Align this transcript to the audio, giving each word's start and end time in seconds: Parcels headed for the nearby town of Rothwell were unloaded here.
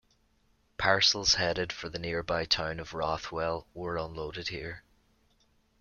Parcels 0.79 1.35
headed 1.35 1.71
for 1.71 1.87
the 1.87 1.99
nearby 1.99 2.43
town 2.43 2.79
of 2.79 2.95
Rothwell 2.95 3.67
were 3.75 3.97
unloaded 3.99 4.47
here. 4.47 4.81